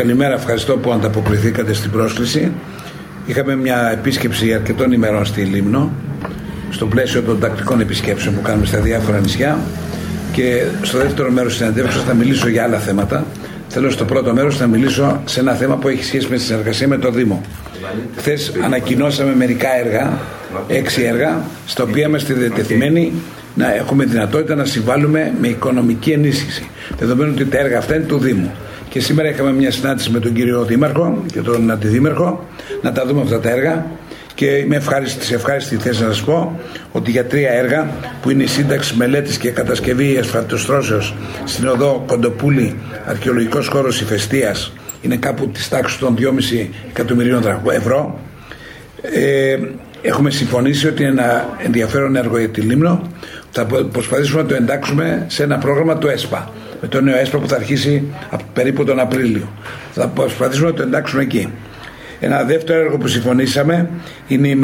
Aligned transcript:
Καλημέρα, 0.00 0.34
ευχαριστώ 0.34 0.76
που 0.76 0.92
ανταποκριθήκατε 0.92 1.72
στην 1.72 1.90
πρόσκληση. 1.90 2.52
Είχαμε 3.26 3.56
μια 3.56 3.90
επίσκεψη 3.92 4.54
αρκετών 4.54 4.92
ημερών 4.92 5.24
στη 5.24 5.40
Λίμνο, 5.40 5.92
στο 6.70 6.86
πλαίσιο 6.86 7.22
των 7.22 7.40
τακτικών 7.40 7.80
επισκέψεων 7.80 8.34
που 8.34 8.40
κάνουμε 8.40 8.66
στα 8.66 8.80
διάφορα 8.80 9.20
νησιά. 9.20 9.58
Και 10.32 10.62
στο 10.82 10.98
δεύτερο 10.98 11.30
μέρος 11.30 11.50
της 11.50 11.60
συναντεύξεως 11.60 12.04
θα 12.04 12.14
μιλήσω 12.14 12.48
για 12.48 12.62
άλλα 12.62 12.78
θέματα. 12.78 13.26
Θέλω 13.68 13.90
στο 13.90 14.04
πρώτο 14.04 14.32
μέρος 14.32 14.60
να 14.60 14.66
μιλήσω 14.66 15.20
σε 15.24 15.40
ένα 15.40 15.54
θέμα 15.54 15.76
που 15.76 15.88
έχει 15.88 16.04
σχέση 16.04 16.26
με 16.30 16.36
τη 16.36 16.42
συνεργασία 16.42 16.88
με 16.88 16.98
το 16.98 17.10
Δήμο. 17.10 17.40
Χθες 18.16 18.52
ανακοινώσαμε 18.64 19.34
μερικά 19.34 19.68
έργα, 19.84 20.18
έξι 20.68 21.02
έργα, 21.02 21.42
στα 21.66 21.82
οποία 21.82 22.06
είμαστε 22.06 22.34
διατεθειμένοι 22.34 23.12
να 23.54 23.74
έχουμε 23.74 24.04
δυνατότητα 24.04 24.54
να 24.54 24.64
συμβάλλουμε 24.64 25.32
με 25.40 25.48
οικονομική 25.48 26.10
ενίσχυση. 26.10 26.68
Δεδομένου 26.98 27.32
ότι 27.34 27.44
τα 27.44 27.58
έργα 27.58 27.78
αυτά 27.78 27.94
είναι 27.94 28.04
του 28.04 28.18
Δήμου. 28.18 28.52
Και 28.94 29.00
σήμερα 29.00 29.28
είχαμε 29.28 29.52
μια 29.52 29.70
συνάντηση 29.70 30.10
με 30.10 30.18
τον 30.18 30.32
κύριο 30.32 30.64
Δήμαρχο 30.64 31.24
και 31.32 31.40
τον 31.40 31.70
Αντιδήμαρχο 31.70 32.48
να 32.82 32.92
τα 32.92 33.06
δούμε 33.06 33.20
αυτά 33.20 33.40
τα 33.40 33.50
έργα 33.50 33.86
και 34.34 34.46
είμαι 34.46 34.76
ευχάριστη, 34.76 35.24
σε 35.24 35.34
ευχάριστη 35.34 35.76
θέση 35.76 36.02
να 36.02 36.08
σας 36.08 36.22
πω 36.22 36.60
ότι 36.92 37.10
για 37.10 37.24
τρία 37.24 37.50
έργα 37.50 37.90
που 38.22 38.30
είναι 38.30 38.42
η 38.42 38.46
σύνταξη 38.46 38.96
μελέτης 38.96 39.38
και 39.38 39.50
κατασκευή 39.50 40.16
ασφαλτοστρώσεω 40.18 41.00
στην 41.44 41.66
οδό 41.66 42.04
Κοντοπούλη, 42.06 42.76
αρχαιολογικός 43.06 43.68
χώρος 43.68 44.00
ηφαιστείας, 44.00 44.72
είναι 45.02 45.16
κάπου 45.16 45.48
της 45.48 45.68
τάξης 45.68 45.98
των 45.98 46.16
2,5 46.18 46.68
εκατομμυρίων 46.88 47.62
ευρώ. 47.72 48.20
Ε, 49.02 49.58
έχουμε 50.02 50.30
συμφωνήσει 50.30 50.86
ότι 50.86 51.02
είναι 51.02 51.10
ένα 51.10 51.56
ενδιαφέρον 51.64 52.16
έργο 52.16 52.38
για 52.38 52.48
τη 52.48 52.60
Λίμνο. 52.60 53.02
Θα 53.50 53.66
προσπαθήσουμε 53.92 54.42
να 54.42 54.48
το 54.48 54.54
εντάξουμε 54.54 55.24
σε 55.28 55.42
ένα 55.42 55.58
πρόγραμμα 55.58 55.98
του 55.98 56.08
ΕΣΠΑ 56.08 56.52
με 56.84 56.90
το 56.90 57.00
νέο 57.00 57.16
ΕΣΠΑ 57.16 57.38
που 57.38 57.48
θα 57.48 57.56
αρχίσει 57.56 58.02
περίπου 58.52 58.84
τον 58.84 59.00
Απρίλιο. 59.00 59.48
Θα 59.92 60.08
προσπαθήσουμε 60.08 60.68
να 60.68 60.74
το 60.74 60.82
εντάξουμε 60.82 61.22
εκεί. 61.22 61.48
Ένα 62.20 62.44
δεύτερο 62.44 62.80
έργο 62.80 62.96
που 62.98 63.06
συμφωνήσαμε 63.06 63.90
είναι 64.26 64.48
η, 64.48 64.58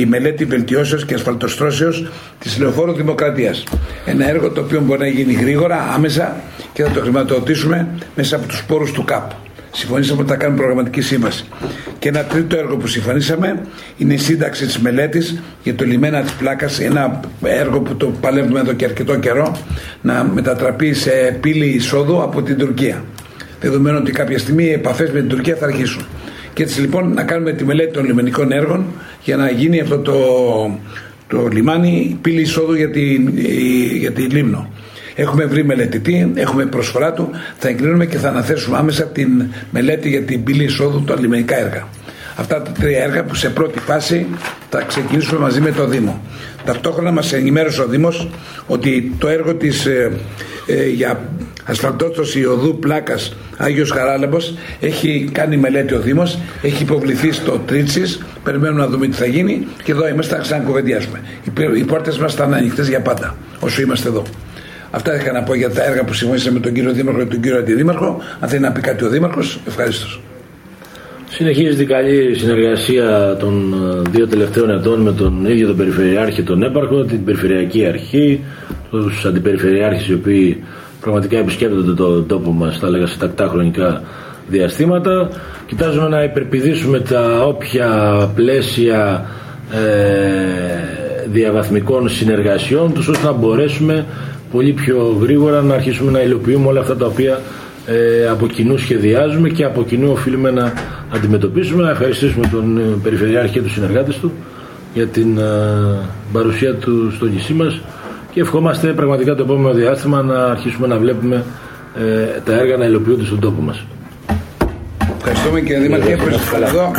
η 0.00 0.06
μελέτη 0.06 0.44
βελτιώσεως 0.44 1.04
και 1.04 1.14
ασφαλτοστρώσεως 1.14 2.10
της 2.38 2.58
Λεωφόρου 2.58 2.92
Δημοκρατίας. 2.92 3.64
Ένα 4.06 4.28
έργο 4.28 4.50
το 4.50 4.60
οποίο 4.60 4.80
μπορεί 4.80 5.00
να 5.00 5.06
γίνει 5.06 5.32
γρήγορα, 5.32 5.92
άμεσα 5.94 6.36
και 6.72 6.82
θα 6.82 6.90
το 6.90 7.00
χρηματοδοτήσουμε 7.00 7.88
μέσα 8.14 8.36
από 8.36 8.46
τους 8.46 8.64
πόρους 8.64 8.92
του 8.92 9.04
ΚΑΠ. 9.04 9.30
Συμφωνήσαμε 9.76 10.20
ότι 10.20 10.30
θα 10.30 10.36
κάνουμε 10.36 10.58
προγραμματική 10.58 11.00
σύμβαση. 11.00 11.44
Και 11.98 12.08
ένα 12.08 12.24
τρίτο 12.24 12.56
έργο 12.56 12.76
που 12.76 12.86
συμφωνήσαμε 12.86 13.60
είναι 13.96 14.14
η 14.14 14.16
σύνταξη 14.16 14.66
της 14.66 14.78
μελέτης 14.78 15.42
για 15.62 15.74
το 15.74 15.84
λιμένα 15.84 16.20
της 16.20 16.32
πλάκας. 16.32 16.80
Ένα 16.80 17.20
έργο 17.42 17.80
που 17.80 17.96
το 17.96 18.06
παλεύουμε 18.20 18.60
εδώ 18.60 18.72
και 18.72 18.84
αρκετό 18.84 19.18
καιρό 19.18 19.56
να 20.02 20.24
μετατραπεί 20.24 20.94
σε 20.94 21.10
πύλη 21.40 21.66
εισόδου 21.66 22.22
από 22.22 22.42
την 22.42 22.56
Τουρκία. 22.56 23.04
Δεδομένου 23.60 23.98
ότι 24.00 24.12
κάποια 24.12 24.38
στιγμή 24.38 24.64
οι 24.64 24.72
επαφές 24.72 25.10
με 25.10 25.20
την 25.20 25.28
Τουρκία 25.28 25.56
θα 25.56 25.66
αρχίσουν. 25.66 26.06
Και 26.52 26.62
έτσι 26.62 26.80
λοιπόν 26.80 27.12
να 27.12 27.22
κάνουμε 27.22 27.52
τη 27.52 27.64
μελέτη 27.64 27.92
των 27.92 28.04
λιμενικών 28.04 28.52
έργων 28.52 28.84
για 29.22 29.36
να 29.36 29.50
γίνει 29.50 29.80
αυτό 29.80 29.98
το, 29.98 30.14
το 31.28 31.48
λιμάνι 31.52 32.18
πύλη 32.20 32.40
εισόδου 32.40 32.74
για 32.74 32.90
τη, 32.90 33.14
για 33.98 34.12
τη 34.12 34.22
Λίμνο. 34.22 34.70
Έχουμε 35.18 35.44
βρει 35.44 35.64
μελετητή, 35.64 36.32
έχουμε 36.34 36.66
προσφορά 36.66 37.12
του, 37.12 37.30
θα 37.58 37.68
εγκρίνουμε 37.68 38.06
και 38.06 38.18
θα 38.18 38.28
αναθέσουμε 38.28 38.76
άμεσα 38.78 39.04
την 39.04 39.28
μελέτη 39.70 40.08
για 40.08 40.22
την 40.22 40.44
πύλη 40.44 40.64
εισόδου 40.64 41.04
του 41.04 41.16
λιμενικά 41.20 41.58
έργα. 41.58 41.88
Αυτά 42.36 42.62
τα 42.62 42.70
τρία 42.70 43.02
έργα 43.02 43.24
που 43.24 43.34
σε 43.34 43.48
πρώτη 43.48 43.78
φάση 43.78 44.26
θα 44.70 44.82
ξεκινήσουμε 44.82 45.40
μαζί 45.40 45.60
με 45.60 45.70
το 45.70 45.86
Δήμο. 45.86 46.20
Ταυτόχρονα 46.64 47.10
μας 47.10 47.32
ενημέρωσε 47.32 47.82
ο 47.82 47.86
Δήμος 47.86 48.28
ότι 48.66 49.12
το 49.18 49.28
έργο 49.28 49.54
της 49.54 49.86
ε, 49.86 50.12
ε, 50.66 50.88
για 50.88 51.20
ασφαλτότωση 51.64 52.44
οδού 52.44 52.78
πλάκας 52.78 53.36
Άγιος 53.56 53.90
Χαράλαμπος 53.90 54.54
έχει 54.80 55.28
κάνει 55.32 55.56
μελέτη 55.56 55.94
ο 55.94 56.00
Δήμος, 56.00 56.38
έχει 56.62 56.82
υποβληθεί 56.82 57.32
στο 57.32 57.58
Τρίτσις, 57.66 58.22
περιμένουμε 58.44 58.80
να 58.80 58.88
δούμε 58.88 59.06
τι 59.06 59.16
θα 59.16 59.26
γίνει 59.26 59.66
και 59.84 59.92
εδώ 59.92 60.08
είμαστε 60.08 60.36
να 60.36 60.42
ξανακουβεντιάσουμε. 60.42 61.22
Οι 61.76 61.84
πόρτες 61.84 62.18
μας 62.18 62.34
θα 62.34 62.44
είναι 62.44 62.56
ανοιχτές 62.56 62.88
για 62.88 63.00
πάντα 63.00 63.36
όσο 63.60 63.82
είμαστε 63.82 64.08
εδώ. 64.08 64.22
Αυτά 64.96 65.14
είχα 65.14 65.32
να 65.32 65.42
πω 65.42 65.54
για 65.54 65.70
τα 65.70 65.84
έργα 65.84 66.04
που 66.04 66.12
συμφωνήσαμε 66.12 66.54
με 66.54 66.60
τον 66.60 66.72
κύριο 66.72 66.92
Δήμαρχο 66.92 67.18
και 67.20 67.26
τον 67.26 67.40
κύριο 67.40 67.58
Αντιδήμαρχο. 67.58 68.20
Αν 68.40 68.48
θέλει 68.48 68.60
να 68.60 68.72
πει 68.72 68.80
κάτι 68.80 69.04
ο 69.04 69.08
Δήμαρχος, 69.08 69.60
ευχαριστώ. 69.66 70.06
Συνεχίζεται 71.28 71.82
η 71.82 71.86
καλή 71.86 72.34
συνεργασία 72.34 73.36
των 73.40 73.72
ε, 73.72 74.10
δύο 74.10 74.26
τελευταίων 74.26 74.70
ετών 74.70 75.00
με 75.00 75.12
τον 75.12 75.46
ίδιο 75.46 75.66
τον 75.66 75.76
Περιφερειάρχη, 75.76 76.42
τον 76.42 76.62
Έπαρχο, 76.62 77.04
την 77.04 77.24
Περιφερειακή 77.24 77.86
Αρχή, 77.86 78.44
τους 78.90 79.24
αντιπεριφερειάρχες 79.24 80.08
οι 80.08 80.14
οποίοι 80.14 80.64
πραγματικά 81.00 81.38
επισκέπτονται 81.38 81.92
τον 81.92 82.26
τόπο 82.26 82.50
μας, 82.50 82.78
θα 82.78 82.86
έλεγα 82.86 83.06
σε 83.06 83.18
τακτά 83.18 83.46
χρονικά 83.46 84.02
διαστήματα. 84.48 85.28
Κοιτάζουμε 85.66 86.08
να 86.08 86.22
υπερπηδήσουμε 86.22 87.00
τα 87.00 87.42
όποια 87.46 87.90
πλαίσια 88.34 89.26
ε, 89.72 91.26
διαβαθμικών 91.32 92.08
συνεργασιών 92.08 92.92
τους 92.92 93.08
ώστε 93.08 93.26
να 93.26 93.32
μπορέσουμε 93.32 94.06
πολύ 94.50 94.72
πιο 94.72 95.18
γρήγορα 95.20 95.62
να 95.62 95.74
αρχίσουμε 95.74 96.10
να 96.10 96.20
υλοποιούμε 96.22 96.66
όλα 96.66 96.80
αυτά 96.80 96.96
τα 96.96 97.06
οποία 97.06 97.40
ε, 97.86 98.28
από 98.28 98.46
κοινού 98.46 98.76
σχεδιάζουμε 98.76 99.48
και 99.48 99.64
από 99.64 99.84
κοινού 99.84 100.10
οφείλουμε 100.10 100.50
να 100.50 100.72
αντιμετωπίσουμε. 101.14 101.82
Να 101.82 101.90
ευχαριστήσουμε 101.90 102.46
τον 102.46 102.78
ε, 102.78 102.82
Περιφερειάρχη 103.02 103.52
και 103.52 103.62
τους 103.62 103.72
συνεργάτες 103.72 104.16
του 104.16 104.32
για 104.94 105.06
την 105.06 105.38
ε, 105.38 105.42
παρουσία 106.32 106.74
του 106.74 107.12
στο 107.14 107.26
νησί 107.26 107.52
μας 107.52 107.80
και 108.32 108.40
ευχόμαστε 108.40 108.92
πραγματικά 108.92 109.34
το 109.34 109.42
επόμενο 109.42 109.74
διάστημα 109.74 110.22
να 110.22 110.44
αρχίσουμε 110.44 110.86
να 110.86 110.98
βλέπουμε 110.98 111.44
ε, 111.96 112.40
τα 112.44 112.52
έργα 112.52 112.76
να 112.76 112.84
υλοποιούνται 112.84 113.24
στον 113.24 113.40
τόπο 113.40 113.62
μας. 113.62 113.84
Ευχαριστούμε 115.18 115.60
κύριε 115.60 115.78
Δήμαρχε 115.78 116.16
που 116.16 116.28
είστε 116.28 116.64
εδώ. 116.66 116.92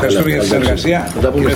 Ευχαριστούμε 0.00 0.30
για 0.30 0.40
τη 0.40 0.46
συνεργασία. 0.46 1.08
Θα 1.12 1.20
τα 1.20 1.28
πούμε 1.30 1.50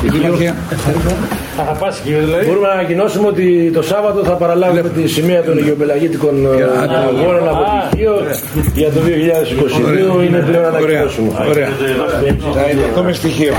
δηλαδή. 2.05 2.47
Μπορούμε 2.47 2.67
να 2.67 2.73
ανακοινώσουμε 2.73 3.27
ότι 3.27 3.71
το 3.75 3.83
Σάββατο 3.83 4.25
θα 4.25 4.33
παραλάβουμε 4.33 4.89
τη 4.89 5.09
σημεία 5.09 5.43
των 5.43 5.59
Αιγιοπελαγίτικων 5.59 6.35
αγώνων 7.07 7.49
από 7.49 7.63
πτυχίο 7.89 8.15
για 8.75 8.91
το 8.91 9.01
2022. 10.21 10.27
Είναι 10.27 10.39
πλέον 10.39 10.65
ανακοινώσιμο. 10.65 11.33
Ωραία. 11.49 11.69
Θα 12.95 13.01
είναι 13.01 13.13
στοιχείο. 13.13 13.55